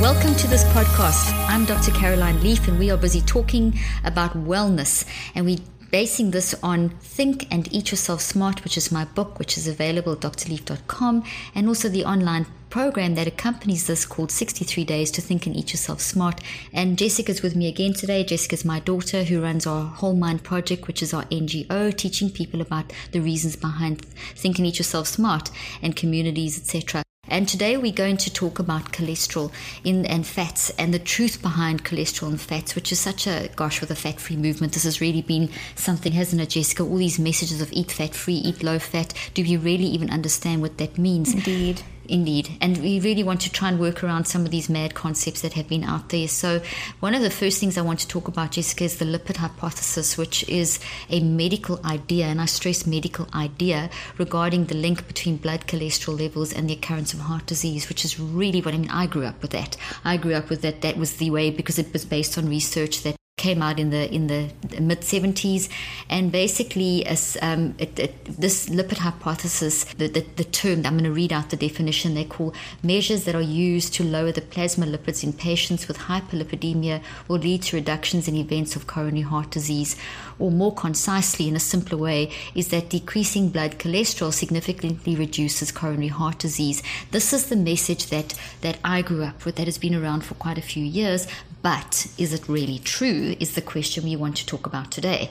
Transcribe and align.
Welcome 0.00 0.36
to 0.36 0.46
this 0.46 0.62
podcast. 0.62 1.32
I'm 1.48 1.64
Dr. 1.64 1.90
Caroline 1.90 2.40
Leaf, 2.40 2.68
and 2.68 2.78
we 2.78 2.88
are 2.88 2.96
busy 2.96 3.20
talking 3.20 3.76
about 4.04 4.30
wellness. 4.34 5.04
And 5.34 5.44
we're 5.44 5.58
basing 5.90 6.30
this 6.30 6.54
on 6.62 6.90
Think 7.00 7.52
and 7.52 7.66
Eat 7.74 7.90
Yourself 7.90 8.20
Smart, 8.20 8.62
which 8.62 8.76
is 8.76 8.92
my 8.92 9.06
book, 9.06 9.40
which 9.40 9.58
is 9.58 9.66
available 9.66 10.12
at 10.12 10.20
drleaf.com, 10.20 11.24
and 11.52 11.66
also 11.66 11.88
the 11.88 12.04
online 12.04 12.46
program 12.70 13.16
that 13.16 13.26
accompanies 13.26 13.88
this 13.88 14.06
called 14.06 14.30
63 14.30 14.84
Days 14.84 15.10
to 15.10 15.20
Think 15.20 15.48
and 15.48 15.56
Eat 15.56 15.72
Yourself 15.72 16.00
Smart. 16.00 16.40
And 16.72 16.96
Jessica's 16.96 17.42
with 17.42 17.56
me 17.56 17.66
again 17.66 17.92
today. 17.92 18.22
Jessica's 18.22 18.64
my 18.64 18.78
daughter 18.78 19.24
who 19.24 19.42
runs 19.42 19.66
our 19.66 19.84
Whole 19.84 20.14
Mind 20.14 20.44
Project, 20.44 20.86
which 20.86 21.02
is 21.02 21.12
our 21.12 21.24
NGO, 21.24 21.92
teaching 21.92 22.30
people 22.30 22.60
about 22.60 22.92
the 23.10 23.18
reasons 23.18 23.56
behind 23.56 24.02
Think 24.36 24.58
and 24.58 24.66
Eat 24.68 24.78
Yourself 24.78 25.08
Smart 25.08 25.50
and 25.82 25.96
communities, 25.96 26.56
etc. 26.56 27.02
And 27.28 27.48
today 27.48 27.76
we're 27.76 27.92
going 27.92 28.16
to 28.18 28.32
talk 28.32 28.58
about 28.58 28.92
cholesterol 28.92 29.52
in, 29.84 30.06
and 30.06 30.26
fats 30.26 30.70
and 30.70 30.92
the 30.92 30.98
truth 30.98 31.42
behind 31.42 31.84
cholesterol 31.84 32.28
and 32.28 32.40
fats, 32.40 32.74
which 32.74 32.90
is 32.92 32.98
such 32.98 33.26
a 33.26 33.50
gosh 33.56 33.80
with 33.80 33.90
the 33.90 33.96
fat 33.96 34.18
free 34.18 34.36
movement. 34.36 34.72
This 34.72 34.84
has 34.84 35.00
really 35.00 35.22
been 35.22 35.50
something, 35.74 36.12
hasn't 36.12 36.40
it, 36.40 36.50
Jessica? 36.50 36.82
All 36.82 36.96
these 36.96 37.18
messages 37.18 37.60
of 37.60 37.72
eat 37.72 37.92
fat 37.92 38.14
free, 38.14 38.34
eat 38.34 38.62
low 38.62 38.78
fat. 38.78 39.12
Do 39.34 39.42
we 39.42 39.56
really 39.56 39.86
even 39.86 40.10
understand 40.10 40.62
what 40.62 40.78
that 40.78 40.98
means? 40.98 41.34
Indeed. 41.34 41.82
Indeed. 42.08 42.56
And 42.62 42.78
we 42.78 43.00
really 43.00 43.22
want 43.22 43.42
to 43.42 43.52
try 43.52 43.68
and 43.68 43.78
work 43.78 44.02
around 44.02 44.24
some 44.24 44.46
of 44.46 44.50
these 44.50 44.70
mad 44.70 44.94
concepts 44.94 45.42
that 45.42 45.52
have 45.52 45.68
been 45.68 45.84
out 45.84 46.08
there. 46.08 46.26
So, 46.26 46.62
one 47.00 47.14
of 47.14 47.20
the 47.20 47.28
first 47.28 47.60
things 47.60 47.76
I 47.76 47.82
want 47.82 48.00
to 48.00 48.08
talk 48.08 48.28
about, 48.28 48.52
Jessica, 48.52 48.84
is 48.84 48.96
the 48.96 49.04
lipid 49.04 49.36
hypothesis, 49.36 50.16
which 50.16 50.48
is 50.48 50.80
a 51.10 51.20
medical 51.20 51.78
idea, 51.84 52.24
and 52.24 52.40
I 52.40 52.46
stress 52.46 52.86
medical 52.86 53.28
idea 53.34 53.90
regarding 54.16 54.66
the 54.66 54.74
link 54.74 55.06
between 55.06 55.36
blood 55.36 55.66
cholesterol 55.66 56.18
levels 56.18 56.50
and 56.50 56.70
the 56.70 56.74
occurrence 56.74 57.12
of 57.12 57.20
heart 57.20 57.44
disease, 57.44 57.90
which 57.90 58.06
is 58.06 58.18
really 58.18 58.62
what 58.62 58.72
I 58.72 58.78
mean. 58.78 58.90
I 58.90 59.06
grew 59.06 59.26
up 59.26 59.42
with 59.42 59.50
that. 59.50 59.76
I 60.02 60.16
grew 60.16 60.32
up 60.32 60.48
with 60.48 60.62
that. 60.62 60.80
That 60.80 60.96
was 60.96 61.18
the 61.18 61.30
way 61.30 61.50
because 61.50 61.78
it 61.78 61.92
was 61.92 62.06
based 62.06 62.38
on 62.38 62.48
research 62.48 63.02
that 63.02 63.17
came 63.38 63.62
out 63.62 63.78
in 63.78 63.90
the 63.90 64.12
in 64.12 64.26
the 64.26 64.50
mid 64.80 65.00
70s 65.00 65.68
and 66.10 66.30
basically 66.30 67.06
as 67.06 67.38
um, 67.40 67.74
it, 67.78 67.98
it, 67.98 68.24
this 68.24 68.68
lipid 68.68 68.98
hypothesis 68.98 69.84
the, 69.94 70.08
the, 70.08 70.20
the 70.36 70.44
term 70.44 70.84
I'm 70.84 70.94
going 70.94 71.04
to 71.04 71.12
read 71.12 71.32
out 71.32 71.50
the 71.50 71.56
definition. 71.56 72.14
They 72.14 72.24
call 72.24 72.52
measures 72.82 73.24
that 73.24 73.34
are 73.34 73.40
used 73.40 73.94
to 73.94 74.04
lower 74.04 74.32
the 74.32 74.40
plasma 74.40 74.86
lipids 74.86 75.22
in 75.22 75.32
patients 75.32 75.88
with 75.88 75.98
hyperlipidemia 75.98 77.02
will 77.28 77.38
lead 77.38 77.62
to 77.64 77.76
reductions 77.76 78.28
in 78.28 78.34
events 78.34 78.76
of 78.76 78.86
coronary 78.86 79.22
heart 79.22 79.50
disease. 79.50 79.96
Or 80.38 80.50
more 80.50 80.74
concisely 80.74 81.48
in 81.48 81.56
a 81.56 81.60
simpler 81.60 81.98
way 81.98 82.30
is 82.54 82.68
that 82.68 82.90
decreasing 82.90 83.48
blood 83.50 83.78
cholesterol 83.78 84.32
significantly 84.32 85.16
reduces 85.16 85.72
coronary 85.72 86.08
heart 86.08 86.38
disease. 86.38 86.82
This 87.10 87.32
is 87.32 87.46
the 87.46 87.56
message 87.56 88.06
that 88.06 88.34
that 88.60 88.78
I 88.84 89.02
grew 89.02 89.22
up 89.22 89.44
with 89.44 89.56
that 89.56 89.66
has 89.66 89.78
been 89.78 89.94
around 89.94 90.24
for 90.24 90.34
quite 90.34 90.58
a 90.58 90.62
few 90.62 90.84
years 90.84 91.26
but 91.62 92.06
is 92.18 92.32
it 92.32 92.48
really 92.48 92.78
true? 92.78 93.36
Is 93.40 93.54
the 93.54 93.62
question 93.62 94.04
we 94.04 94.16
want 94.16 94.36
to 94.36 94.46
talk 94.46 94.66
about 94.66 94.90
today. 94.90 95.30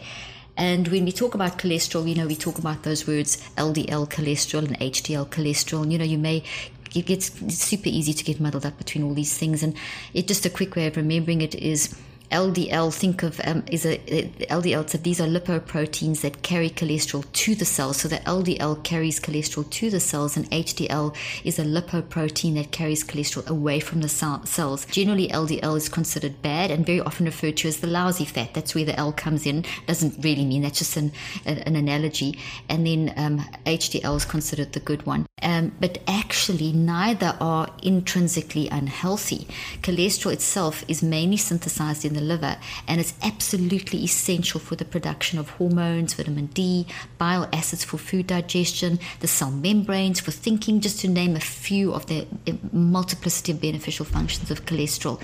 And 0.58 0.88
when 0.88 1.06
we 1.06 1.12
talk 1.12 1.36
about 1.36 1.60
cholesterol, 1.60 2.10
you 2.10 2.16
know, 2.16 2.26
we 2.26 2.36
talk 2.36 2.58
about 2.58 2.82
those 2.82 3.06
words 3.06 3.38
LDL 3.58 4.10
cholesterol 4.10 4.66
and 4.66 4.80
HDL 4.80 5.28
cholesterol. 5.28 5.84
And 5.84 5.94
you 5.94 6.00
know, 6.00 6.06
you 6.06 6.18
may 6.18 6.44
it 6.96 7.06
gets 7.06 7.32
super 7.56 7.90
easy 7.90 8.14
to 8.14 8.24
get 8.24 8.40
muddled 8.40 8.66
up 8.66 8.78
between 8.78 9.04
all 9.04 9.14
these 9.14 9.38
things. 9.38 9.62
And 9.62 9.76
it 10.14 10.28
just 10.28 10.46
a 10.46 10.50
quick 10.50 10.76
way 10.76 10.88
of 10.88 10.98
remembering 10.98 11.42
it 11.42 11.54
is 11.56 11.96
LDL, 12.32 12.94
think 12.94 13.24
of 13.24 13.40
um, 13.46 13.64
is 13.72 13.86
a 13.86 13.98
LDL. 14.50 14.90
So 14.90 14.98
these 14.98 15.22
are 15.22 15.28
lipoproteins 15.28 16.22
that 16.22 16.42
carry 16.42 16.70
cholesterol 16.70 17.32
to 17.32 17.56
the 17.56 17.66
cells. 17.66 17.98
So 17.98 18.08
the 18.08 18.18
LDL 18.18 18.84
carries 18.84 19.20
cholesterol 19.20 19.70
to 19.70 19.90
the 19.90 20.00
cells, 20.00 20.36
and 20.36 20.50
HDL 20.50 21.16
is 21.44 21.60
a 21.60 21.64
lipoprotein 21.64 22.56
that 22.56 22.72
carries 22.72 23.04
cholesterol 23.04 23.48
away 23.48 23.80
from 23.80 24.02
the 24.02 24.10
cells. 24.10 24.86
Generally, 24.86 25.30
LDL 25.30 25.78
is 25.78 25.90
considered 25.90 26.42
bad 26.42 26.72
and 26.72 26.86
very 26.86 27.00
often 27.00 27.26
referred 27.26 27.58
to 27.58 27.68
as 27.68 27.78
the 27.78 27.88
lousy 27.88 28.26
fat. 28.26 28.54
That's 28.54 28.76
where 28.76 28.86
the 28.86 28.98
L 28.98 29.14
comes 29.14 29.46
in. 29.46 29.64
Doesn't 29.86 30.24
really 30.24 30.46
mean 30.46 30.64
that's 30.64 30.80
just 30.80 30.98
an, 30.98 31.12
an 31.46 31.76
analogy. 31.76 32.38
And 32.68 32.86
then 32.86 33.14
um, 33.16 33.40
HDL 33.66 34.18
is 34.18 34.26
considered 34.26 34.74
the 34.74 34.80
good 34.80 35.06
one. 35.06 35.27
Um, 35.44 35.74
but 35.80 36.00
actually, 36.08 36.72
neither 36.72 37.38
are 37.40 37.70
intrinsically 37.84 38.70
unhealthy. 38.70 39.48
Cholesterol 39.84 40.34
itself 40.34 40.84
is 40.88 41.04
mainly 41.04 41.38
synthesized 41.38 42.04
in 42.04 42.16
the 42.16 42.22
liver, 42.22 42.58
and 42.88 43.00
it's 43.00 43.14
absolutely 43.22 44.00
essential 44.00 44.60
for 44.60 44.76
the 44.76 44.84
production 44.84 45.38
of 45.38 45.52
hormones, 45.52 46.16
vitamin 46.16 46.48
D, 46.48 46.88
bile 47.20 47.48
acids 47.54 47.84
for 47.84 48.00
food 48.00 48.26
digestion, 48.26 48.98
the 49.20 49.28
cell 49.28 49.52
membranes 49.52 50.20
for 50.20 50.32
thinking, 50.32 50.82
just 50.82 51.02
to 51.02 51.08
name 51.08 51.36
a 51.36 51.40
few 51.40 51.94
of 51.94 52.08
the 52.08 52.26
eh, 52.48 52.54
multiplicity 52.72 53.52
of 53.52 53.62
beneficial 53.62 54.06
functions 54.06 54.50
of 54.50 54.66
cholesterol. 54.66 55.22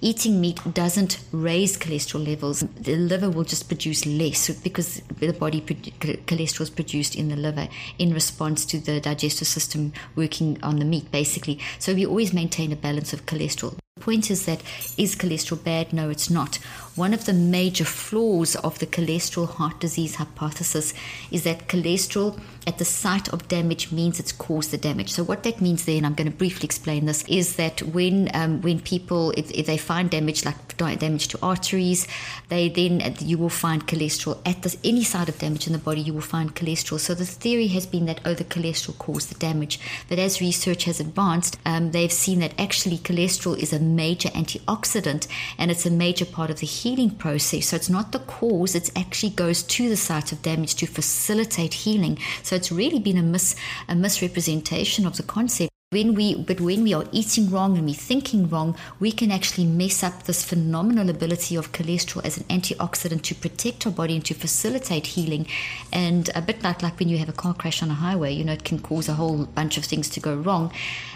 Eating 0.00 0.40
meat 0.40 0.58
doesn't 0.72 1.20
raise 1.32 1.76
cholesterol 1.76 2.26
levels. 2.26 2.60
The 2.60 2.96
liver 2.96 3.28
will 3.28 3.44
just 3.44 3.68
produce 3.68 4.06
less 4.06 4.48
because 4.48 5.02
the 5.18 5.34
body 5.34 5.60
cholesterol 5.60 6.62
is 6.62 6.70
produced 6.70 7.14
in 7.14 7.28
the 7.28 7.36
liver 7.36 7.68
in 7.98 8.14
response 8.14 8.64
to 8.64 8.78
the 8.78 8.98
digestive 9.02 9.49
system 9.50 9.92
working 10.14 10.58
on 10.62 10.78
the 10.78 10.84
meat, 10.84 11.10
basically. 11.10 11.58
So 11.78 11.94
we 11.94 12.06
always 12.06 12.32
maintain 12.32 12.72
a 12.72 12.76
balance 12.76 13.12
of 13.12 13.26
cholesterol 13.26 13.76
The 13.96 14.00
point 14.00 14.30
is 14.30 14.46
that 14.46 14.62
is 14.96 15.16
cholesterol 15.16 15.62
bad? 15.62 15.92
No, 15.92 16.10
it's 16.10 16.30
not. 16.30 16.58
One 16.96 17.14
of 17.14 17.24
the 17.24 17.32
major 17.32 17.84
flaws 17.84 18.56
of 18.56 18.80
the 18.80 18.86
cholesterol 18.86 19.48
heart 19.48 19.78
disease 19.78 20.16
hypothesis 20.16 20.92
is 21.30 21.44
that 21.44 21.68
cholesterol 21.68 22.38
at 22.66 22.78
the 22.78 22.84
site 22.84 23.28
of 23.28 23.46
damage 23.48 23.92
means 23.92 24.18
it's 24.18 24.32
caused 24.32 24.72
the 24.72 24.76
damage. 24.76 25.12
So 25.12 25.22
what 25.22 25.44
that 25.44 25.60
means 25.60 25.84
then, 25.84 26.04
I'm 26.04 26.14
going 26.14 26.30
to 26.30 26.36
briefly 26.36 26.64
explain 26.64 27.06
this, 27.06 27.24
is 27.28 27.56
that 27.56 27.80
when 27.82 28.28
um, 28.34 28.60
when 28.60 28.80
people 28.80 29.30
if, 29.36 29.50
if 29.52 29.66
they 29.66 29.76
find 29.76 30.10
damage 30.10 30.44
like 30.44 30.76
damage 30.76 31.28
to 31.28 31.38
arteries, 31.42 32.08
they 32.48 32.68
then 32.68 33.14
you 33.20 33.38
will 33.38 33.48
find 33.48 33.86
cholesterol 33.86 34.38
at 34.44 34.62
the, 34.62 34.76
any 34.82 35.04
site 35.04 35.28
of 35.28 35.38
damage 35.38 35.66
in 35.68 35.72
the 35.72 35.78
body. 35.78 36.00
You 36.00 36.14
will 36.14 36.20
find 36.20 36.54
cholesterol. 36.54 36.98
So 36.98 37.14
the 37.14 37.24
theory 37.24 37.68
has 37.68 37.86
been 37.86 38.06
that 38.06 38.20
oh 38.24 38.34
the 38.34 38.44
cholesterol 38.44 38.98
caused 38.98 39.30
the 39.30 39.38
damage, 39.38 39.78
but 40.08 40.18
as 40.18 40.40
research 40.40 40.84
has 40.84 40.98
advanced, 40.98 41.56
um, 41.64 41.92
they've 41.92 42.12
seen 42.12 42.40
that 42.40 42.58
actually 42.60 42.98
cholesterol 42.98 43.56
is 43.56 43.72
a 43.72 43.78
major 43.78 44.28
antioxidant 44.30 45.28
and 45.56 45.70
it's 45.70 45.86
a 45.86 45.90
major 45.90 46.26
part 46.26 46.50
of 46.50 46.58
the 46.60 46.66
healing 46.82 47.10
process. 47.10 47.68
So 47.68 47.76
it's 47.76 47.90
not 47.90 48.12
the 48.12 48.20
cause, 48.20 48.74
it 48.74 48.90
actually 48.96 49.30
goes 49.30 49.62
to 49.62 49.88
the 49.88 49.96
site 49.96 50.32
of 50.32 50.42
damage 50.42 50.74
to 50.76 50.86
facilitate 50.86 51.74
healing. 51.74 52.18
So 52.42 52.56
it's 52.56 52.72
really 52.72 52.98
been 52.98 53.18
a 53.18 53.22
mis 53.22 53.54
a 53.88 53.94
misrepresentation 53.94 55.06
of 55.06 55.16
the 55.16 55.22
concept. 55.22 55.70
When 55.92 56.14
we, 56.14 56.36
but 56.36 56.60
when 56.60 56.84
we 56.84 56.94
are 56.94 57.04
eating 57.10 57.50
wrong 57.50 57.76
and 57.76 57.84
we're 57.84 57.96
thinking 57.96 58.48
wrong, 58.48 58.76
we 59.00 59.10
can 59.10 59.32
actually 59.32 59.66
mess 59.66 60.04
up 60.04 60.22
this 60.22 60.44
phenomenal 60.44 61.10
ability 61.10 61.56
of 61.56 61.72
cholesterol 61.72 62.24
as 62.24 62.38
an 62.38 62.44
antioxidant 62.44 63.22
to 63.22 63.34
protect 63.34 63.86
our 63.86 63.92
body 63.92 64.14
and 64.14 64.24
to 64.26 64.34
facilitate 64.34 65.08
healing. 65.08 65.48
And 65.92 66.30
a 66.32 66.42
bit 66.42 66.62
like, 66.62 66.80
like 66.80 67.00
when 67.00 67.08
you 67.08 67.18
have 67.18 67.28
a 67.28 67.32
car 67.32 67.54
crash 67.54 67.82
on 67.82 67.90
a 67.90 67.94
highway, 67.94 68.32
you 68.32 68.44
know, 68.44 68.52
it 68.52 68.62
can 68.62 68.78
cause 68.78 69.08
a 69.08 69.14
whole 69.14 69.46
bunch 69.46 69.78
of 69.78 69.84
things 69.84 70.08
to 70.10 70.20
go 70.20 70.36
wrong. 70.36 70.72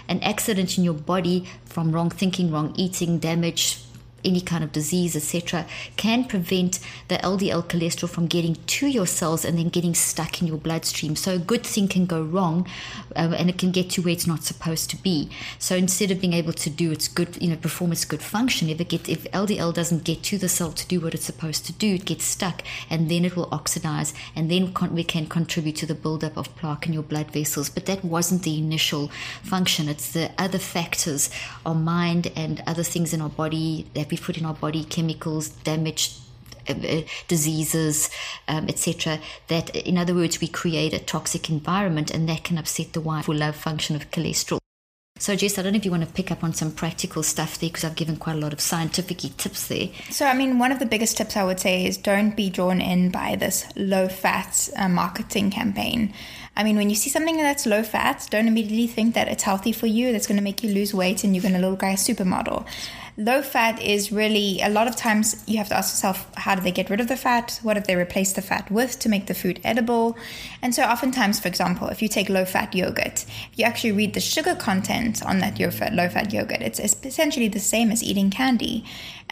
An 0.09 0.21
accident 0.25 0.77
in 0.77 0.83
your 0.83 0.95
body 0.95 1.47
from 1.67 1.93
wrong 1.93 2.11
thinking, 2.11 2.51
wrong 2.51 2.75
eating, 2.77 3.21
damage, 3.21 3.79
any 4.25 4.41
kind 4.41 4.65
of 4.65 4.73
disease, 4.73 5.17
etc., 5.17 5.67
can 5.97 6.25
prevent 6.25 6.81
the 7.09 7.17
LDL 7.17 7.65
cholesterol 7.65 8.09
from 8.09 8.27
getting 8.27 8.57
to 8.67 8.87
your 8.87 9.07
cells 9.07 9.45
and 9.45 9.59
then 9.59 9.69
getting 9.69 9.95
stuck 9.95 10.41
in 10.41 10.49
your 10.49 10.59
bloodstream. 10.59 11.17
So 11.17 11.35
a 11.35 11.39
good 11.39 11.65
thing 11.65 11.89
can 11.89 12.07
go 12.07 12.23
wrong, 12.23 12.67
uh, 13.17 13.35
and 13.37 13.49
it 13.49 13.59
can 13.59 13.71
get 13.71 13.91
to 13.91 14.03
where 14.03 14.13
it's 14.13 14.27
not 14.27 14.45
supposed 14.45 14.91
to 14.91 14.97
be. 14.97 15.31
So 15.59 15.77
instead 15.77 16.11
of 16.11 16.21
being 16.21 16.33
able 16.33 16.53
to 16.53 16.71
do 16.71 16.93
its 16.93 17.09
good, 17.09 17.41
you 17.43 17.51
know, 17.51 17.57
perform 17.57 17.93
its 17.93 18.05
good 18.05 18.23
function, 18.23 18.69
if 18.69 18.81
it 18.81 18.93
if 19.09 19.25
LDL 19.33 19.75
doesn't 19.75 20.05
get 20.05 20.23
to 20.25 20.39
the 20.39 20.49
cell 20.49 20.73
to 20.73 20.87
do 20.87 21.01
what 21.01 21.15
it's 21.15 21.25
supposed 21.25 21.67
to 21.67 21.73
do, 21.73 21.95
it 21.95 22.05
gets 22.05 22.25
stuck, 22.25 22.63
and 22.91 23.11
then 23.11 23.25
it 23.25 23.37
will 23.37 23.49
oxidize, 23.53 24.15
and 24.35 24.51
then 24.51 24.73
we 24.93 25.05
can 25.05 25.27
contribute 25.27 25.77
to 25.77 25.87
the 25.87 25.95
buildup 25.95 26.37
of 26.37 26.55
plaque 26.57 26.87
in 26.87 26.93
your 26.93 27.03
blood 27.03 27.31
vessels. 27.31 27.69
But 27.69 27.87
that 27.87 28.05
wasn't 28.05 28.43
the 28.43 28.59
initial 28.59 29.09
function. 29.43 29.89
It's 29.89 30.13
the 30.13 30.31
other 30.39 30.59
factors, 30.59 31.31
our 31.67 31.75
mind 31.75 32.31
and 32.37 32.63
other 32.67 32.83
things 32.83 33.13
in 33.13 33.21
our 33.21 33.29
body 33.29 33.87
that 33.95 34.09
we 34.15 34.25
put 34.25 34.39
in 34.39 34.47
our 34.47 34.55
body, 34.55 34.85
chemicals, 34.85 35.49
damage 35.49 36.17
uh, 36.69 36.73
uh, 36.73 37.03
diseases, 37.29 38.11
um, 38.49 38.67
etc. 38.69 39.19
That, 39.49 39.75
in 39.75 39.99
other 39.99 40.15
words, 40.15 40.41
we 40.41 40.49
create 40.49 40.95
a 40.95 40.99
toxic 40.99 41.51
environment, 41.51 42.11
and 42.11 42.29
that 42.29 42.45
can 42.45 42.59
upset 42.59 42.93
the 42.93 43.01
wonderful 43.01 43.35
love 43.35 43.57
function 43.57 43.97
of 43.97 44.11
cholesterol. 44.11 44.59
So, 45.19 45.37
Jess, 45.37 45.59
I 45.59 45.63
don't 45.63 45.73
know 45.73 45.77
if 45.77 45.85
you 45.85 45.93
want 45.93 46.07
to 46.07 46.13
pick 46.13 46.33
up 46.33 46.43
on 46.43 46.53
some 46.55 46.73
practical 46.73 47.23
stuff 47.23 47.59
there 47.59 47.71
because 47.71 47.85
I've 47.85 47.95
given 47.95 48.17
quite 48.17 48.37
a 48.37 48.39
lot 48.39 48.53
of 48.53 48.61
scientific 48.61 49.19
tips 49.37 49.69
there. 49.69 49.89
So, 50.11 50.27
I 50.27 50.35
mean, 50.35 50.59
one 50.59 50.73
of 50.73 50.81
the 50.81 50.87
biggest 50.87 51.17
tips 51.17 51.37
I 51.37 51.45
would 51.45 51.61
say 51.61 51.87
is 51.87 51.97
don't 51.97 52.37
be 52.37 52.51
drawn 52.51 52.81
in 52.81 53.11
by 53.11 53.37
this 53.37 53.65
low 53.77 54.09
fat 54.09 54.69
uh, 54.77 54.89
marketing 54.89 55.51
campaign. 55.51 56.13
I 56.57 56.65
mean, 56.65 56.77
when 56.77 56.91
you 56.91 56.97
see 56.97 57.11
something 57.11 57.37
that's 57.37 57.65
low 57.65 57.83
fat, 57.83 58.27
don't 58.31 58.49
immediately 58.49 58.87
think 58.87 59.15
that 59.15 59.29
it's 59.29 59.45
healthy 59.45 59.73
for 59.73 59.87
you, 59.87 60.13
that's 60.13 60.27
going 60.27 60.37
to 60.37 60.43
make 60.43 60.63
you 60.63 60.71
lose 60.71 60.93
weight 60.93 61.25
and 61.25 61.35
you're 61.35 61.43
going 61.43 61.55
to 61.55 61.61
look 61.61 61.83
like 61.83 61.95
a 61.95 61.97
supermodel 61.97 62.67
low 63.17 63.43
fat 63.43 63.81
is 63.81 64.11
really 64.11 64.61
a 64.61 64.69
lot 64.69 64.89
of 64.89 64.97
times 64.97 65.45
you 65.47 65.59
have 65.59 65.69
to 65.69 65.77
ask 65.77 65.95
yourself 65.95 66.27
how 66.37 66.55
do 66.55 66.61
they 66.61 66.73
get 66.73 66.91
rid 66.91 67.01
of 67.01 67.07
the 67.07 67.17
fat? 67.17 67.61
What 67.63 67.77
have 67.77 67.87
they 67.87 67.95
replaced 67.95 68.35
the 68.35 68.43
fat 68.43 68.71
with 68.71 68.99
to 69.01 69.09
make 69.09 69.27
the 69.27 69.35
food 69.35 69.61
edible? 69.63 70.17
And 70.63 70.75
so 70.75 70.83
oftentimes 70.83 71.39
for 71.39 71.49
example 71.49 71.89
if 71.89 72.03
you 72.03 72.09
take 72.09 72.29
low 72.29 72.45
fat 72.45 72.75
yogurt 72.75 73.25
if 73.53 73.59
you 73.59 73.65
actually 73.65 73.93
read 73.93 74.15
the 74.15 74.21
sugar 74.21 74.55
content 74.55 75.25
on 75.25 75.39
that 75.39 75.59
low 75.59 76.09
fat 76.09 76.33
yogurt 76.33 76.61
it's 76.61 76.81
essentially 76.81 77.49
the 77.49 77.61
same 77.61 77.91
as 77.91 78.03
eating 78.03 78.31
candy 78.31 78.85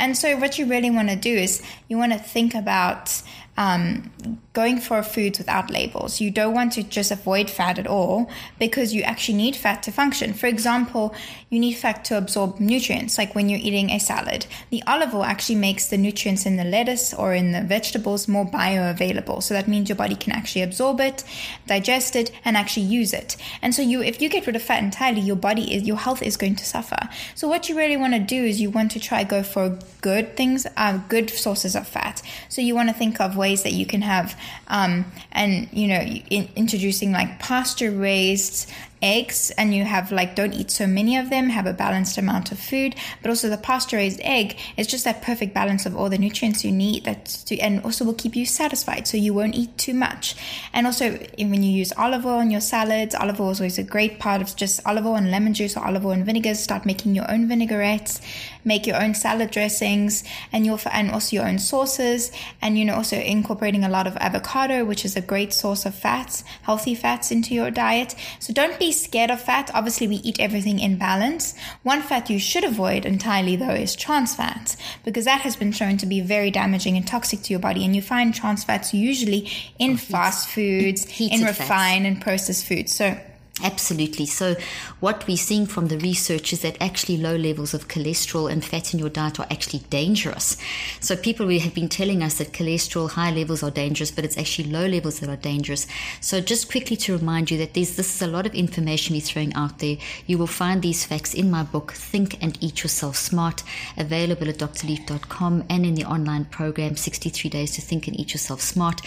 and 0.02 0.16
so 0.16 0.36
what 0.36 0.58
you 0.58 0.66
really 0.66 0.90
want 0.90 1.10
to 1.10 1.16
do 1.16 1.32
is 1.32 1.62
you 1.86 1.96
want 1.96 2.12
to 2.12 2.18
think 2.18 2.56
about 2.56 3.22
um, 3.56 4.10
going 4.54 4.80
for 4.80 5.02
foods 5.02 5.38
without 5.38 5.70
labels. 5.70 6.20
You 6.20 6.30
don't 6.30 6.54
want 6.54 6.72
to 6.72 6.82
just 6.82 7.10
avoid 7.10 7.50
fat 7.50 7.78
at 7.78 7.86
all 7.86 8.30
because 8.58 8.94
you 8.94 9.02
actually 9.02 9.36
need 9.36 9.54
fat 9.56 9.82
to 9.84 9.92
function. 9.92 10.32
For 10.32 10.46
example, 10.46 11.14
you 11.50 11.60
need 11.60 11.74
fat 11.74 12.04
to 12.06 12.16
absorb 12.16 12.60
nutrients, 12.60 13.18
like 13.18 13.34
when 13.34 13.48
you're 13.48 13.60
eating 13.62 13.90
a 13.90 14.00
salad. 14.00 14.46
The 14.70 14.82
olive 14.86 15.14
oil 15.14 15.24
actually 15.24 15.56
makes 15.56 15.86
the 15.86 15.98
nutrients 15.98 16.46
in 16.46 16.56
the 16.56 16.64
lettuce 16.64 17.12
or 17.12 17.34
in 17.34 17.52
the 17.52 17.62
vegetables 17.62 18.26
more 18.26 18.46
bioavailable. 18.46 19.42
So 19.42 19.54
that 19.54 19.68
means 19.68 19.88
your 19.88 19.96
body 19.96 20.16
can 20.16 20.32
actually 20.32 20.62
absorb 20.62 21.00
it, 21.00 21.22
digest 21.66 22.16
it, 22.16 22.30
and 22.44 22.56
actually 22.56 22.86
use 22.86 23.12
it. 23.12 23.36
And 23.60 23.74
so 23.74 23.82
you, 23.82 24.02
if 24.02 24.20
you 24.20 24.30
get 24.30 24.46
rid 24.46 24.56
of 24.56 24.62
fat 24.62 24.82
entirely, 24.82 25.20
your 25.20 25.36
body 25.36 25.74
is, 25.74 25.84
your 25.84 25.98
health 25.98 26.22
is 26.22 26.38
going 26.38 26.56
to 26.56 26.64
suffer. 26.64 27.08
So 27.34 27.48
what 27.48 27.68
you 27.68 27.76
really 27.76 27.98
want 27.98 28.14
to 28.14 28.20
do 28.20 28.42
is 28.42 28.60
you 28.60 28.70
want 28.70 28.90
to 28.92 29.00
try 29.00 29.24
go 29.24 29.42
for 29.42 29.78
good 30.00 30.36
things, 30.36 30.66
are 30.76 31.04
good 31.08 31.30
sources 31.30 31.76
of 31.76 31.86
fat. 31.86 32.22
So 32.48 32.60
you 32.60 32.74
want 32.74 32.88
to 32.88 32.94
think 32.94 33.20
of 33.20 33.36
ways 33.36 33.62
that 33.62 33.72
you 33.72 33.86
can 33.86 34.02
have, 34.02 34.38
um, 34.68 35.04
and 35.32 35.68
you 35.72 35.88
know, 35.88 36.00
in, 36.00 36.48
introducing 36.56 37.12
like 37.12 37.38
pasture 37.38 37.90
raised 37.90 38.70
eggs 39.02 39.50
and 39.58 39.74
you 39.74 39.84
have 39.84 40.12
like 40.12 40.34
don't 40.34 40.54
eat 40.54 40.70
so 40.70 40.86
many 40.86 41.16
of 41.16 41.28
them 41.30 41.48
have 41.48 41.66
a 41.66 41.72
balanced 41.72 42.16
amount 42.18 42.52
of 42.52 42.58
food. 42.58 42.94
But 43.20 43.30
also 43.30 43.48
the 43.48 43.58
pasture 43.58 43.96
raised 43.96 44.20
egg. 44.22 44.56
Is 44.76 44.86
just 44.86 45.04
that 45.04 45.22
perfect 45.22 45.52
balance 45.54 45.86
of 45.86 45.96
all 45.96 46.08
the 46.08 46.18
nutrients 46.18 46.64
you 46.64 46.72
need 46.72 47.04
that 47.04 47.26
to, 47.46 47.58
and 47.58 47.82
also 47.84 48.04
will 48.04 48.14
keep 48.14 48.36
you 48.36 48.46
satisfied 48.46 49.06
so 49.08 49.16
you 49.16 49.34
won't 49.34 49.54
eat 49.54 49.76
too 49.76 49.94
much. 49.94 50.36
And 50.72 50.86
also 50.86 51.12
when 51.38 51.62
you 51.62 51.70
use 51.70 51.92
olive 51.96 52.24
oil 52.24 52.40
in 52.40 52.50
your 52.50 52.60
salads 52.60 53.14
olive 53.14 53.40
oil 53.40 53.50
is 53.50 53.60
always 53.60 53.78
a 53.78 53.82
great 53.82 54.18
part 54.18 54.40
of 54.40 54.54
just 54.56 54.80
olive 54.86 55.06
oil 55.06 55.16
and 55.16 55.30
lemon 55.30 55.54
juice 55.54 55.76
or 55.76 55.84
olive 55.84 56.06
oil 56.06 56.12
and 56.12 56.24
vinegar. 56.24 56.54
Start 56.54 56.86
making 56.86 57.14
your 57.14 57.30
own 57.30 57.48
vinaigrettes 57.48 58.20
make 58.64 58.86
your 58.86 59.02
own 59.02 59.12
salad 59.14 59.50
dressings 59.50 60.22
and 60.52 60.64
your 60.64 60.78
and 60.92 61.10
also 61.10 61.34
your 61.34 61.46
own 61.46 61.58
sauces 61.58 62.30
and 62.60 62.78
you 62.78 62.84
know 62.84 62.94
also 62.94 63.16
incorporating 63.16 63.82
a 63.84 63.88
lot 63.88 64.06
of 64.06 64.16
avocado 64.18 64.84
which 64.84 65.04
is 65.04 65.16
a 65.16 65.20
great 65.20 65.52
source 65.52 65.84
of 65.84 65.94
fats 65.94 66.44
healthy 66.62 66.94
fats 66.94 67.30
into 67.30 67.54
your 67.54 67.70
diet. 67.70 68.14
So 68.38 68.52
don't 68.52 68.78
be 68.78 68.91
scared 68.92 69.30
of 69.30 69.40
fat. 69.40 69.70
Obviously, 69.74 70.06
we 70.08 70.16
eat 70.16 70.38
everything 70.38 70.78
in 70.78 70.98
balance. 70.98 71.54
One 71.82 72.02
fat 72.02 72.30
you 72.30 72.38
should 72.38 72.64
avoid 72.64 73.04
entirely, 73.04 73.56
though, 73.56 73.70
is 73.70 73.96
trans 73.96 74.34
fats, 74.34 74.76
because 75.04 75.24
that 75.24 75.40
has 75.40 75.56
been 75.56 75.72
shown 75.72 75.96
to 75.98 76.06
be 76.06 76.20
very 76.20 76.50
damaging 76.50 76.96
and 76.96 77.06
toxic 77.06 77.42
to 77.42 77.50
your 77.52 77.60
body. 77.60 77.84
And 77.84 77.96
you 77.96 78.02
find 78.02 78.34
trans 78.34 78.64
fats 78.64 78.94
usually 78.94 79.50
in 79.78 79.92
oh, 79.92 79.96
fast 79.96 80.48
foods, 80.48 81.06
in 81.18 81.42
refined 81.42 82.06
and 82.06 82.20
processed 82.20 82.66
foods. 82.66 82.92
So 82.92 83.18
Absolutely. 83.62 84.26
So, 84.26 84.56
what 84.98 85.26
we're 85.28 85.36
seeing 85.36 85.66
from 85.66 85.86
the 85.86 85.98
research 85.98 86.52
is 86.52 86.62
that 86.62 86.76
actually 86.80 87.16
low 87.16 87.36
levels 87.36 87.74
of 87.74 87.86
cholesterol 87.86 88.50
and 88.50 88.64
fat 88.64 88.92
in 88.92 88.98
your 88.98 89.08
diet 89.08 89.38
are 89.38 89.46
actually 89.50 89.80
dangerous. 89.88 90.56
So, 90.98 91.14
people 91.14 91.48
have 91.48 91.74
been 91.74 91.88
telling 91.88 92.24
us 92.24 92.38
that 92.38 92.52
cholesterol 92.52 93.10
high 93.10 93.30
levels 93.30 93.62
are 93.62 93.70
dangerous, 93.70 94.10
but 94.10 94.24
it's 94.24 94.36
actually 94.36 94.70
low 94.70 94.86
levels 94.86 95.20
that 95.20 95.30
are 95.30 95.36
dangerous. 95.36 95.86
So, 96.20 96.40
just 96.40 96.70
quickly 96.70 96.96
to 96.96 97.16
remind 97.16 97.52
you 97.52 97.58
that 97.58 97.74
this 97.74 97.98
is 97.98 98.20
a 98.20 98.26
lot 98.26 98.46
of 98.46 98.54
information 98.54 99.14
we're 99.14 99.20
throwing 99.20 99.54
out 99.54 99.78
there. 99.78 99.96
You 100.26 100.38
will 100.38 100.48
find 100.48 100.82
these 100.82 101.04
facts 101.04 101.32
in 101.32 101.48
my 101.48 101.62
book, 101.62 101.92
Think 101.92 102.42
and 102.42 102.58
Eat 102.60 102.82
Yourself 102.82 103.16
Smart, 103.16 103.62
available 103.96 104.48
at 104.48 104.58
drleaf.com 104.58 105.64
and 105.70 105.86
in 105.86 105.94
the 105.94 106.04
online 106.04 106.46
program, 106.46 106.96
63 106.96 107.48
Days 107.50 107.70
to 107.72 107.80
Think 107.80 108.08
and 108.08 108.18
Eat 108.18 108.32
Yourself 108.32 108.60
Smart. 108.60 109.02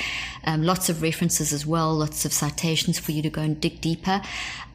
Um, 0.46 0.63
lots 0.63 0.88
of 0.88 1.01
references 1.01 1.51
as 1.51 1.66
well, 1.66 1.94
lots 1.94 2.24
of 2.24 2.31
citations 2.31 3.00
for 3.00 3.12
you 3.12 3.22
to 3.22 3.30
go 3.30 3.42
and 3.42 3.60
dig 3.60 3.81
deeper. 3.81 4.22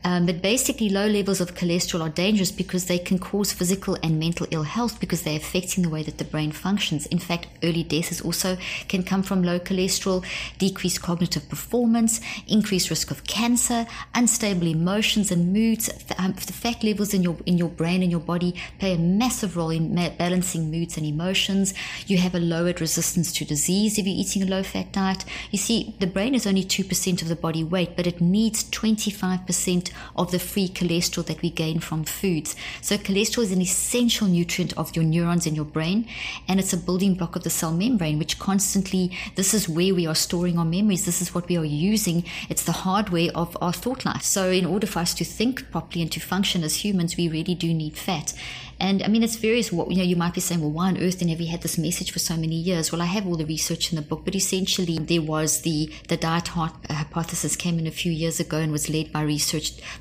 Um, 0.03 0.25
but 0.25 0.41
basically, 0.41 0.89
low 0.89 1.07
levels 1.07 1.43
of 1.43 1.55
cholesterol 1.55 2.01
are 2.01 2.09
dangerous 2.09 2.51
because 2.51 2.87
they 2.87 2.99
can 2.99 3.19
cause 3.19 3.53
physical 3.53 3.99
and 4.03 4.19
mental 4.19 4.47
ill 4.51 4.63
health 4.63 4.99
because 4.99 5.23
they're 5.23 5.37
affecting 5.37 5.83
the 5.83 5.91
way 5.91 6.03
that 6.03 6.17
the 6.17 6.25
brain 6.25 6.53
functions. 6.53 7.05
In 7.07 7.19
fact, 7.19 7.49
early 7.63 7.83
deaths 7.83 8.23
also 8.23 8.57
can 8.89 9.03
come 9.03 9.23
from 9.23 9.43
low 9.43 9.59
cholesterol, 9.59 10.25
decreased 10.59 11.03
cognitive 11.03 11.47
performance, 11.51 12.19
increased 12.49 12.89
risk 12.89 13.11
of 13.11 13.25
cancer, 13.25 13.87
unstable 14.15 14.69
emotions 14.69 15.31
and 15.31 15.53
moods. 15.53 15.91
Um, 16.17 16.33
the 16.33 16.55
fat 16.55 16.83
levels 16.83 17.13
in 17.13 17.23
your 17.23 17.37
in 17.45 17.59
your 17.59 17.69
brain 17.69 18.03
and 18.03 18.11
your 18.11 18.21
body 18.21 18.55
play 18.79 18.95
a 18.95 18.99
massive 18.99 19.55
role 19.55 19.71
in 19.71 19.95
ma- 19.95 20.09
balancing 20.17 20.71
moods 20.71 20.97
and 20.97 21.05
emotions. 21.05 21.75
You 22.07 22.17
have 22.17 22.35
a 22.35 22.41
lowered 22.41 22.81
resistance 22.81 23.35
to 23.35 23.45
disease 23.45 23.99
if 23.99 24.07
you're 24.07 24.17
eating 24.17 24.43
a 24.43 24.47
low 24.47 24.63
fat 24.63 24.93
diet. 24.93 25.27
You 25.51 25.59
see, 25.59 25.95
the 26.01 26.07
brain 26.07 26.35
is 26.35 26.47
only 26.47 26.65
two 26.65 26.85
percent 26.85 27.21
of 27.21 27.29
the 27.29 27.37
body 27.37 27.63
weight, 27.63 27.97
but 27.97 28.07
it 28.07 28.23
needs 28.23 28.65
twenty 28.71 29.11
five 29.11 29.41
percent 29.47 29.60
of 30.17 30.31
the 30.31 30.39
free 30.39 30.69
cholesterol 30.69 31.27
that 31.27 31.43
we 31.43 31.51
gain 31.51 31.81
from 31.81 32.05
foods. 32.05 32.57
So 32.81 32.97
cholesterol 32.97 33.43
is 33.43 33.53
an 33.53 33.61
essential 33.61 34.27
nutrient 34.27 34.77
of 34.77 34.95
your 34.97 35.05
neurons 35.05 35.47
in 35.47 35.55
your 35.55 35.65
brain, 35.65 36.07
and 36.49 36.59
it's 36.59 36.73
a 36.73 36.77
building 36.77 37.15
block 37.15 37.37
of 37.37 37.43
the 37.43 37.51
cell 37.51 37.73
membrane, 37.73 38.19
which 38.19 38.39
constantly, 38.39 39.17
this 39.37 39.55
is 39.55 39.69
where 39.69 39.95
we 39.95 40.07
are 40.07 40.15
storing 40.15 40.59
our 40.59 40.65
memories. 40.65 41.05
This 41.05 41.23
is 41.23 41.35
what 41.35 41.49
we 41.49 41.57
are 41.57 41.65
using. 41.65 42.25
It's 42.49 42.65
the 42.65 42.73
hardware 42.73 43.31
of 43.35 43.57
our 43.61 43.73
thought 43.73 44.05
life. 44.05 44.23
So 44.23 44.51
in 44.51 44.67
order 44.67 44.87
for 44.87 45.01
us 45.01 45.15
to 45.15 45.25
think 45.25 45.71
properly 45.71 46.03
and 46.03 46.12
to 46.12 46.21
function 46.21 46.65
as 46.65 46.85
humans, 46.85 47.17
we 47.17 47.29
really 47.29 47.55
do 47.55 47.73
need 47.75 47.97
fat. 47.97 48.33
And 48.81 49.03
I 49.03 49.09
mean, 49.09 49.23
it's 49.23 49.37
various. 49.37 49.71
What 49.71 49.91
you 49.91 49.99
know, 49.99 50.03
you 50.03 50.17
might 50.17 50.33
be 50.33 50.41
saying, 50.41 50.62
well, 50.62 50.71
why 50.71 50.89
on 50.89 50.97
earth 50.97 51.19
then 51.19 51.29
have 51.29 51.39
we 51.39 51.47
had 51.47 51.61
this 51.61 51.77
message 51.77 52.11
for 52.11 52.19
so 52.19 52.37
many 52.37 52.57
years? 52.57 52.91
Well, 52.91 53.03
I 53.03 53.05
have 53.05 53.27
all 53.27 53.37
the 53.37 53.45
research 53.45 53.93
in 53.93 53.97
the 53.97 54.03
book, 54.03 54.23
but 54.25 54.35
essentially 54.35 54.99
there 54.99 55.21
was 55.21 55.61
the 55.61 55.93
the 56.09 56.17
diet 56.17 56.49
heart 56.49 56.73
hypothesis 56.89 57.57
came 57.57 57.79
in 57.79 57.87
a 57.87 57.91
few 57.91 58.11
years 58.11 58.41
ago 58.41 58.57
and 58.57 58.73
was 58.73 58.89
led 58.89 59.12
by 59.12 59.21
research 59.21 59.40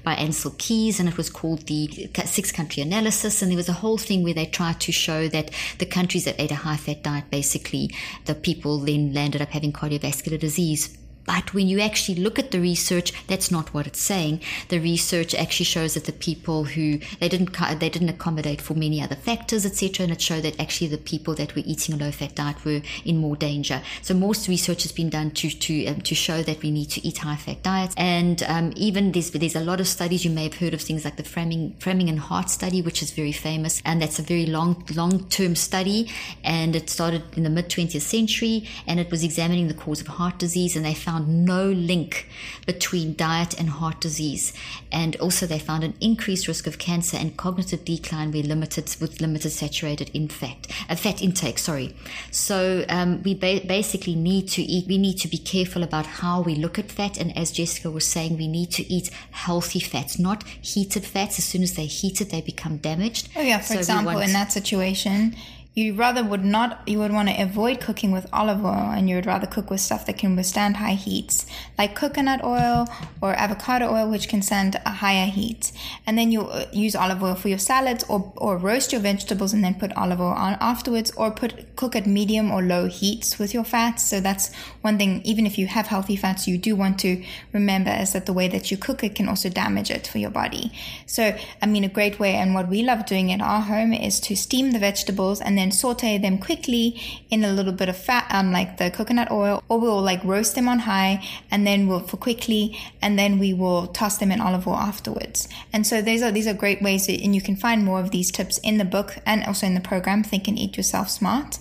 by 0.04 0.16
Ancel 0.16 0.58
Keys, 0.58 1.00
and 1.00 1.10
it 1.10 1.18
was 1.18 1.30
called 1.30 1.68
the 1.68 2.10
six 2.26 2.52
country 2.52 2.82
analysis. 2.84 3.42
And 3.42 3.52
there 3.52 3.58
was 3.58 3.70
a 3.70 3.74
whole 3.74 3.98
thing 3.98 4.24
where 4.24 4.34
they 4.34 4.46
tried 4.46 4.80
to 4.82 4.92
show 4.92 5.28
that 5.30 5.52
the 5.78 5.86
countries 5.86 6.26
that 6.26 6.40
ate 6.40 6.52
a 6.52 6.56
high 6.56 6.78
fat 6.78 7.04
diet, 7.04 7.30
basically, 7.30 7.90
the 8.26 8.36
people 8.36 8.80
then 8.80 9.14
landed 9.14 9.42
up 9.42 9.50
having 9.50 9.72
cardiovascular 9.74 10.40
disease 10.40 10.98
but 11.30 11.54
when 11.54 11.68
you 11.68 11.80
actually 11.80 12.16
look 12.16 12.40
at 12.40 12.50
the 12.50 12.60
research, 12.60 13.14
that's 13.28 13.52
not 13.52 13.72
what 13.72 13.86
it's 13.86 14.02
saying. 14.02 14.42
The 14.70 14.80
research 14.80 15.36
actually 15.36 15.68
shows 15.68 15.94
that 15.94 16.06
the 16.06 16.12
people 16.12 16.64
who 16.64 16.98
they 17.20 17.30
didn't 17.30 17.56
they 17.80 17.90
didn't 17.90 18.10
accommodate 18.10 18.60
for 18.60 18.74
many 18.74 19.00
other 19.00 19.16
factors, 19.16 19.64
etc., 19.64 20.06
and 20.06 20.12
it 20.12 20.22
showed 20.22 20.42
that 20.42 20.60
actually 20.60 20.88
the 20.88 20.98
people 20.98 21.36
that 21.36 21.56
were 21.56 21.62
eating 21.68 21.94
a 21.94 22.04
low 22.04 22.10
fat 22.10 22.34
diet 22.34 22.66
were 22.66 22.82
in 23.06 23.18
more 23.18 23.36
danger. 23.36 23.84
So 24.02 24.16
most 24.16 24.48
research 24.48 24.82
has 24.82 24.92
been 24.92 25.12
done 25.12 25.30
to 25.40 25.52
to 25.52 25.86
um, 25.86 26.02
to 26.02 26.16
show 26.16 26.42
that 26.42 26.64
we 26.64 26.72
need 26.72 26.90
to 26.96 27.08
eat 27.08 27.20
high 27.20 27.36
fat 27.36 27.62
diets, 27.62 27.94
and 27.96 28.42
um, 28.48 28.74
even 28.76 29.12
there's 29.12 29.30
there's 29.30 29.56
a 29.56 29.64
lot 29.72 29.80
of 29.80 29.88
studies 29.88 30.26
you 30.26 30.32
may 30.32 30.46
have 30.46 30.56
heard 30.56 30.74
of 30.74 30.82
things 30.82 31.06
like 31.06 31.18
the 31.18 31.24
Framingham 31.24 31.76
Framingham 31.78 32.18
Heart 32.18 32.50
Study, 32.50 32.82
which 32.82 33.04
is 33.04 33.12
very 33.12 33.34
famous, 33.34 33.84
and 33.86 34.02
that's 34.02 34.18
a 34.18 34.24
very 34.24 34.48
long 34.48 34.84
long 34.96 35.30
term 35.30 35.56
study, 35.56 36.10
and 36.44 36.76
it 36.76 36.90
started 36.90 37.22
in 37.38 37.44
the 37.44 37.52
mid 37.52 37.70
20th 37.70 38.02
century, 38.02 38.68
and 38.88 39.00
it 39.00 39.12
was 39.12 39.24
examining 39.24 39.68
the 39.68 39.76
cause 39.76 40.02
of 40.02 40.08
heart 40.08 40.40
disease, 40.40 40.76
and 40.76 40.84
they 40.84 40.96
found 40.96 41.19
found 41.20 41.46
no 41.46 41.66
link 41.66 42.28
between 42.66 43.16
diet 43.16 43.60
and 43.60 43.70
heart 43.70 44.00
disease. 44.02 44.54
And 44.92 45.16
also, 45.18 45.46
they 45.46 45.60
found 45.60 45.84
an 45.84 45.94
increased 46.02 46.48
risk 46.48 46.68
of 46.68 46.78
cancer 46.78 47.18
and 47.18 47.36
cognitive 47.38 47.86
decline 47.86 48.32
where 48.32 48.44
limited, 48.44 48.96
with 49.00 49.22
limited 49.22 49.52
saturated 49.52 50.10
in 50.14 50.28
fat, 50.28 50.68
uh, 50.90 50.96
fat 50.96 51.22
intake. 51.22 51.60
Sorry. 51.60 51.96
So 52.32 52.86
um, 52.90 53.22
we 53.24 53.34
ba- 53.34 53.62
basically 53.66 54.16
need 54.16 54.48
to 54.50 54.62
eat. 54.62 54.88
We 54.88 54.98
need 54.98 55.18
to 55.20 55.28
be 55.28 55.38
careful 55.38 55.84
about 55.84 56.06
how 56.06 56.42
we 56.42 56.56
look 56.56 56.80
at 56.80 56.92
fat. 56.92 57.18
And 57.20 57.38
as 57.38 57.52
Jessica 57.52 57.92
was 57.92 58.06
saying, 58.06 58.38
we 58.38 58.48
need 58.48 58.72
to 58.72 58.92
eat 58.92 59.12
healthy 59.32 59.80
fats, 59.80 60.18
not 60.20 60.44
heated 60.44 61.06
fats. 61.06 61.38
As 61.40 61.46
soon 61.46 61.64
as 61.64 61.76
they're 61.76 61.86
heated, 61.86 62.32
they 62.32 62.42
become 62.42 62.78
damaged. 62.78 63.30
Oh 63.36 63.42
yeah. 63.42 63.60
For 63.60 63.74
so 63.74 63.80
example, 63.80 64.20
in 64.20 64.34
that 64.34 64.52
situation 64.52 65.36
you 65.76 65.94
rather 65.94 66.24
would 66.24 66.44
not 66.44 66.82
you 66.88 67.00
would 67.00 67.12
want 67.12 67.30
to 67.30 67.42
avoid 67.42 67.80
cooking 67.80 68.12
with 68.12 68.26
olive 68.34 68.66
oil 68.66 68.92
and 68.92 69.10
you 69.10 69.16
would 69.16 69.26
rather 69.26 69.48
cook 69.48 69.70
with 69.70 69.80
stuff 69.80 70.06
that 70.06 70.18
can 70.18 70.36
withstand 70.36 70.78
high 70.78 70.94
heats 70.94 71.46
like 71.78 71.96
coconut 71.96 72.44
oil 72.44 72.88
or 73.22 73.34
avocado 73.34 73.94
oil 73.94 74.10
which 74.10 74.28
can 74.28 74.42
stand 74.42 74.76
a 74.86 74.90
higher 74.90 75.28
heat. 75.28 75.72
And 76.08 76.18
then 76.18 76.32
you 76.32 76.42
uh, 76.42 76.66
use 76.74 76.96
olive 76.96 77.24
oil 77.24 77.36
for 77.36 77.50
your 77.50 77.60
salads 77.60 78.04
or, 78.10 78.34
or 78.36 78.58
roast 78.58 78.92
your 78.92 79.02
vegetables 79.02 79.54
and 79.54 79.64
then 79.64 79.76
put 79.76 79.94
olive 79.94 80.20
oil 80.20 80.34
on 80.34 80.58
afterwards 80.60 81.12
or 81.12 81.32
put 81.32 81.76
cook 81.76 81.96
at 81.96 82.08
medium 82.08 82.52
or 82.52 82.62
low 82.64 82.88
heats 82.88 83.38
with 83.38 83.54
your 83.54 83.64
fats. 83.64 84.04
So 84.04 84.20
that's 84.20 84.54
one 84.82 84.98
thing 84.98 85.22
even 85.24 85.46
if 85.46 85.58
you 85.58 85.68
have 85.68 85.88
healthy 85.88 86.16
fats 86.16 86.48
you 86.48 86.58
do 86.58 86.76
want 86.76 87.00
to 87.00 87.24
remember 87.54 87.92
is 87.92 88.14
that 88.14 88.26
the 88.26 88.34
way 88.34 88.48
that 88.48 88.72
you 88.72 88.78
cook 88.78 89.04
it 89.04 89.16
can 89.16 89.30
also 89.30 89.50
damage 89.50 89.92
it 89.92 90.08
for 90.08 90.18
your 90.18 90.32
body. 90.32 90.72
So 91.06 91.38
i 91.62 91.66
mean 91.66 91.84
a 91.84 91.90
great 91.90 92.20
way 92.20 92.34
and 92.34 92.54
what 92.54 92.68
we 92.68 92.82
love 92.82 93.06
doing 93.06 93.30
in 93.30 93.42
our 93.42 93.62
home 93.62 93.94
is 93.94 94.20
to 94.22 94.36
steam 94.36 94.72
the 94.72 94.80
vegetables 94.80 95.40
and 95.42 95.59
then 95.60 95.72
saute 95.72 96.18
them 96.18 96.38
quickly 96.38 97.00
in 97.30 97.44
a 97.44 97.52
little 97.52 97.74
bit 97.74 97.90
of 97.90 97.98
fat, 97.98 98.26
um, 98.30 98.52
like 98.52 98.78
the 98.78 98.90
coconut 98.90 99.30
oil, 99.32 99.64
or 99.70 99.80
we'll 99.80 100.02
like 100.02 100.24
roast 100.24 100.56
them 100.56 100.68
on 100.68 100.80
high 100.80 101.24
and 101.52 101.68
then 101.68 101.88
we'll 101.88 102.00
for 102.00 102.18
quickly, 102.18 102.80
and 103.02 103.20
then 103.20 103.38
we 103.38 103.54
will 103.54 103.88
toss 103.88 104.18
them 104.18 104.32
in 104.32 104.42
olive 104.42 104.68
oil 104.68 104.76
afterwards. 104.76 105.48
And 105.74 105.86
so 105.86 106.02
these 106.02 106.22
are 106.22 106.32
these 106.32 106.48
are 106.48 106.54
great 106.54 106.82
ways, 106.82 107.08
and 107.10 107.36
you 107.36 107.42
can 107.42 107.56
find 107.56 107.84
more 107.84 108.00
of 108.00 108.12
these 108.12 108.32
tips 108.32 108.58
in 108.60 108.78
the 108.78 108.86
book 108.86 109.18
and 109.26 109.44
also 109.44 109.68
in 109.68 109.76
the 109.76 109.82
program. 109.82 110.24
Think 110.24 110.48
and 110.48 110.58
Eat 110.58 110.78
Yourself 110.78 111.10
Smart. 111.10 111.60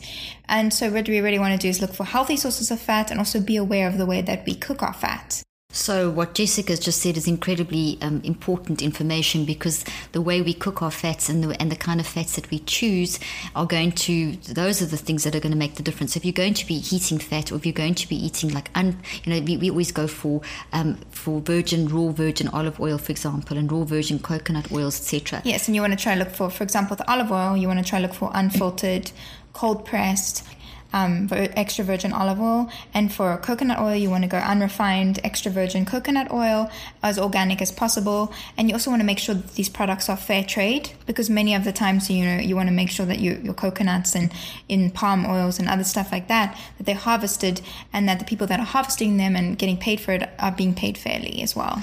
And 0.48 0.72
so 0.72 0.90
what 0.90 1.08
we 1.08 1.20
really 1.20 1.38
want 1.38 1.52
to 1.52 1.64
do 1.64 1.68
is 1.68 1.80
look 1.80 1.92
for 1.92 2.04
healthy 2.04 2.36
sources 2.36 2.70
of 2.70 2.80
fat 2.80 3.10
and 3.10 3.18
also 3.18 3.40
be 3.40 3.56
aware 3.56 3.88
of 3.88 3.98
the 3.98 4.06
way 4.06 4.22
that 4.22 4.46
we 4.46 4.54
cook 4.54 4.82
our 4.82 4.94
fat. 4.94 5.42
So, 5.70 6.08
what 6.08 6.32
Jessica's 6.32 6.80
just 6.80 7.02
said 7.02 7.18
is 7.18 7.28
incredibly 7.28 7.98
um, 8.00 8.22
important 8.24 8.80
information 8.80 9.44
because 9.44 9.84
the 10.12 10.22
way 10.22 10.40
we 10.40 10.54
cook 10.54 10.80
our 10.80 10.90
fats 10.90 11.28
and 11.28 11.44
the, 11.44 11.60
and 11.60 11.70
the 11.70 11.76
kind 11.76 12.00
of 12.00 12.06
fats 12.06 12.36
that 12.36 12.50
we 12.50 12.60
choose 12.60 13.18
are 13.54 13.66
going 13.66 13.92
to, 13.92 14.32
those 14.36 14.80
are 14.80 14.86
the 14.86 14.96
things 14.96 15.24
that 15.24 15.36
are 15.36 15.40
going 15.40 15.52
to 15.52 15.58
make 15.58 15.74
the 15.74 15.82
difference. 15.82 16.16
If 16.16 16.24
you're 16.24 16.32
going 16.32 16.54
to 16.54 16.66
be 16.66 16.78
heating 16.78 17.18
fat 17.18 17.52
or 17.52 17.56
if 17.56 17.66
you're 17.66 17.74
going 17.74 17.96
to 17.96 18.08
be 18.08 18.16
eating 18.16 18.48
like, 18.54 18.70
un, 18.74 18.98
you 19.24 19.34
know, 19.34 19.40
we, 19.44 19.58
we 19.58 19.68
always 19.68 19.92
go 19.92 20.06
for, 20.06 20.40
um, 20.72 20.96
for 21.10 21.42
virgin, 21.42 21.86
raw 21.86 22.12
virgin 22.12 22.48
olive 22.48 22.80
oil, 22.80 22.96
for 22.96 23.12
example, 23.12 23.58
and 23.58 23.70
raw 23.70 23.84
virgin 23.84 24.18
coconut 24.18 24.72
oils, 24.72 24.98
etc. 24.98 25.42
Yes, 25.44 25.68
and 25.68 25.74
you 25.74 25.82
want 25.82 25.92
to 25.92 26.02
try 26.02 26.12
and 26.12 26.18
look 26.18 26.30
for, 26.30 26.48
for 26.48 26.64
example, 26.64 26.96
the 26.96 27.10
olive 27.12 27.30
oil, 27.30 27.58
you 27.58 27.68
want 27.68 27.78
to 27.78 27.84
try 27.84 27.98
and 27.98 28.06
look 28.06 28.16
for 28.16 28.30
unfiltered, 28.32 29.12
cold 29.52 29.84
pressed, 29.84 30.47
um, 30.92 31.28
extra 31.30 31.84
virgin 31.84 32.12
olive 32.12 32.40
oil. 32.40 32.70
And 32.94 33.12
for 33.12 33.36
coconut 33.38 33.78
oil, 33.78 33.94
you 33.94 34.10
want 34.10 34.24
to 34.24 34.28
go 34.28 34.38
unrefined, 34.38 35.20
extra 35.22 35.50
virgin 35.50 35.84
coconut 35.84 36.32
oil, 36.32 36.70
as 37.02 37.18
organic 37.18 37.60
as 37.60 37.70
possible. 37.70 38.32
And 38.56 38.68
you 38.68 38.74
also 38.74 38.90
want 38.90 39.00
to 39.00 39.06
make 39.06 39.18
sure 39.18 39.34
that 39.34 39.54
these 39.54 39.68
products 39.68 40.08
are 40.08 40.16
fair 40.16 40.44
trade 40.44 40.90
because 41.06 41.28
many 41.28 41.54
of 41.54 41.64
the 41.64 41.72
times, 41.72 42.10
you 42.10 42.24
know, 42.24 42.38
you 42.38 42.56
want 42.56 42.68
to 42.68 42.74
make 42.74 42.90
sure 42.90 43.06
that 43.06 43.18
you, 43.18 43.40
your 43.42 43.54
coconuts 43.54 44.14
and 44.14 44.32
in 44.68 44.90
palm 44.90 45.26
oils 45.26 45.58
and 45.58 45.68
other 45.68 45.84
stuff 45.84 46.12
like 46.12 46.28
that, 46.28 46.58
that 46.78 46.84
they're 46.84 46.94
harvested 46.94 47.60
and 47.92 48.08
that 48.08 48.18
the 48.18 48.24
people 48.24 48.46
that 48.46 48.60
are 48.60 48.66
harvesting 48.66 49.16
them 49.16 49.36
and 49.36 49.58
getting 49.58 49.76
paid 49.76 50.00
for 50.00 50.12
it 50.12 50.28
are 50.38 50.52
being 50.52 50.74
paid 50.74 50.96
fairly 50.96 51.42
as 51.42 51.54
well. 51.54 51.82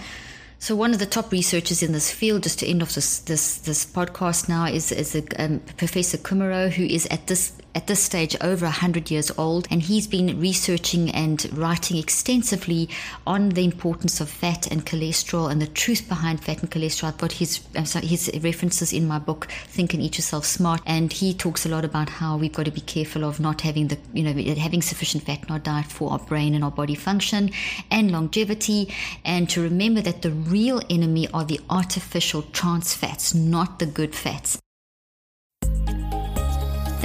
So 0.57 0.75
one 0.75 0.93
of 0.93 1.00
the 1.00 1.05
top 1.05 1.31
researchers 1.31 1.83
in 1.83 1.91
this 1.91 2.12
field, 2.12 2.43
just 2.43 2.59
to 2.59 2.67
end 2.67 2.81
off 2.81 2.95
this 2.95 3.19
this, 3.19 3.57
this 3.59 3.85
podcast 3.85 4.50
now, 4.50 4.65
is 4.65 4.91
is 4.91 5.13
a, 5.13 5.24
um, 5.38 5.59
Professor 5.77 6.17
Kummerow, 6.17 6.71
who 6.71 6.83
is 6.83 7.05
at 7.12 7.27
this 7.27 7.51
at 7.75 7.88
this 7.88 8.01
stage 8.01 8.36
over 8.39 8.65
100 8.65 9.12
years 9.12 9.29
old, 9.38 9.67
and 9.70 9.84
he's 9.84 10.08
been 10.08 10.39
researching 10.39 11.12
and 11.12 11.46
writing 11.55 11.98
extensively 11.98 12.89
on 13.27 13.50
the 13.50 13.65
importance 13.65 14.22
of 14.22 14.29
fat 14.29 14.65
and 14.72 14.86
cholesterol 14.86 15.51
and 15.51 15.62
the 15.62 15.67
truth 15.67 16.08
behind 16.08 16.44
fat 16.44 16.62
and 16.62 16.72
cholesterol. 16.72 17.10
I've 17.10 17.17
got 17.17 17.34
his, 17.34 17.60
sorry, 17.84 18.08
his 18.08 18.32
references 18.41 18.94
in 18.94 19.08
my 19.08 19.20
book, 19.20 19.48
Think 19.67 19.94
and 19.94 20.01
Eat 20.01 20.17
Yourself 20.17 20.46
Smart, 20.46 20.82
and 20.86 21.12
he 21.12 21.34
talks 21.34 21.65
a 21.65 21.70
lot 21.70 21.84
about 21.84 22.10
how 22.10 22.38
we've 22.38 22.53
got 22.53 22.65
to 22.65 22.72
be 22.72 22.82
careful 22.82 23.25
of 23.25 23.39
not 23.39 23.62
having 23.62 23.89
the, 23.89 23.98
you 24.13 24.24
know, 24.24 24.34
having 24.55 24.82
sufficient 24.82 25.24
fat 25.24 25.44
in 25.44 25.51
our 25.51 25.60
diet 25.60 25.88
for 25.88 26.12
our 26.12 26.20
brain 26.20 26.55
and 26.55 26.63
our 26.63 26.72
body 26.72 26.96
function 26.96 27.51
and 27.91 28.12
longevity, 28.12 28.94
and 29.25 29.50
to 29.50 29.62
remember 29.62 30.01
that 30.01 30.22
the 30.22 30.32
real 30.32 30.82
enemy 30.89 31.27
are 31.34 31.44
the 31.44 31.60
artificial 31.70 32.44
trans 32.53 32.94
fats, 32.94 33.34
not 33.34 33.79
the 33.79 33.86
good 33.86 34.15
fats. 34.15 34.58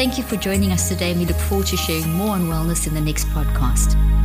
Thank 0.00 0.16
you 0.16 0.24
for 0.24 0.36
joining 0.36 0.72
us 0.72 0.88
today, 0.88 1.10
and 1.10 1.20
we 1.20 1.26
look 1.26 1.36
forward 1.36 1.66
to 1.66 1.76
sharing 1.76 2.10
more 2.14 2.30
on 2.30 2.44
wellness 2.44 2.86
in 2.86 2.94
the 2.94 3.02
next 3.02 3.26
podcast. 3.34 4.19